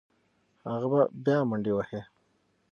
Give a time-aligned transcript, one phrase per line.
[0.69, 2.01] هغه به بیا منډې وهي.